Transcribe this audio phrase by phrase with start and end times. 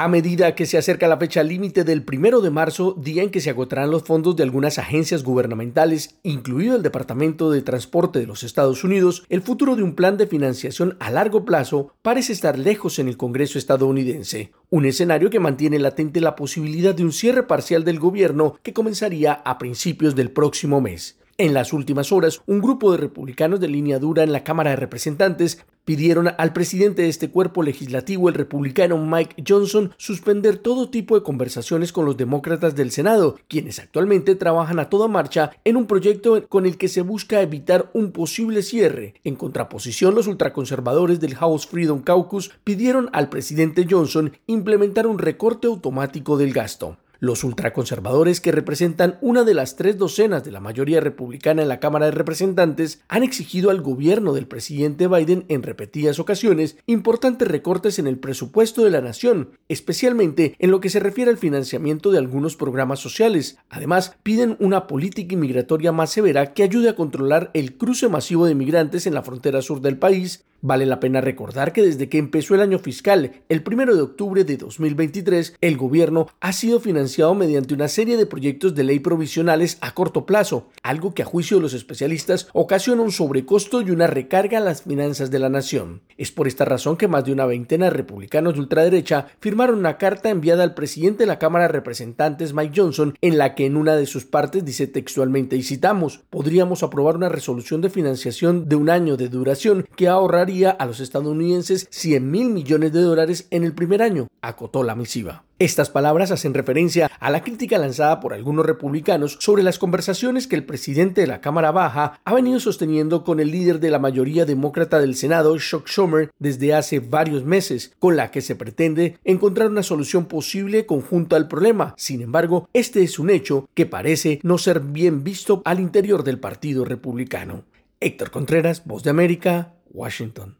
[0.00, 3.40] A medida que se acerca la fecha límite del primero de marzo, día en que
[3.40, 8.44] se agotarán los fondos de algunas agencias gubernamentales, incluido el Departamento de Transporte de los
[8.44, 13.00] Estados Unidos, el futuro de un plan de financiación a largo plazo parece estar lejos
[13.00, 14.52] en el Congreso estadounidense.
[14.70, 19.32] Un escenario que mantiene latente la posibilidad de un cierre parcial del gobierno que comenzaría
[19.32, 21.18] a principios del próximo mes.
[21.40, 24.76] En las últimas horas, un grupo de republicanos de línea dura en la Cámara de
[24.76, 31.14] Representantes pidieron al presidente de este cuerpo legislativo, el republicano Mike Johnson, suspender todo tipo
[31.14, 35.86] de conversaciones con los demócratas del Senado, quienes actualmente trabajan a toda marcha en un
[35.86, 39.14] proyecto con el que se busca evitar un posible cierre.
[39.22, 45.68] En contraposición, los ultraconservadores del House Freedom Caucus pidieron al presidente Johnson implementar un recorte
[45.68, 46.98] automático del gasto.
[47.20, 51.80] Los ultraconservadores, que representan una de las tres docenas de la mayoría republicana en la
[51.80, 57.98] Cámara de Representantes, han exigido al gobierno del presidente Biden en repetidas ocasiones importantes recortes
[57.98, 62.18] en el presupuesto de la nación, especialmente en lo que se refiere al financiamiento de
[62.18, 63.58] algunos programas sociales.
[63.68, 68.54] Además, piden una política inmigratoria más severa que ayude a controlar el cruce masivo de
[68.54, 72.56] migrantes en la frontera sur del país Vale la pena recordar que desde que empezó
[72.56, 77.74] el año fiscal, el 1 de octubre de 2023, el gobierno ha sido financiado mediante
[77.74, 81.62] una serie de proyectos de ley provisionales a corto plazo, algo que a juicio de
[81.62, 86.02] los especialistas ocasiona un sobrecosto y una recarga a las finanzas de la nación.
[86.16, 89.96] Es por esta razón que más de una veintena de republicanos de ultraderecha firmaron una
[89.96, 93.76] carta enviada al presidente de la Cámara de Representantes Mike Johnson en la que en
[93.76, 98.74] una de sus partes dice textualmente y citamos, podríamos aprobar una resolución de financiación de
[98.74, 103.64] un año de duración que ahorrar a los estadounidenses 100 mil millones de dólares en
[103.64, 105.44] el primer año, acotó la misiva.
[105.58, 110.56] Estas palabras hacen referencia a la crítica lanzada por algunos republicanos sobre las conversaciones que
[110.56, 114.46] el presidente de la Cámara Baja ha venido sosteniendo con el líder de la mayoría
[114.46, 119.68] demócrata del Senado, Chuck Schumer, desde hace varios meses, con la que se pretende encontrar
[119.68, 121.92] una solución posible conjunta al problema.
[121.98, 126.38] Sin embargo, este es un hecho que parece no ser bien visto al interior del
[126.38, 127.64] Partido Republicano.
[128.00, 130.56] Héctor Contreras, Voz de América, Washington.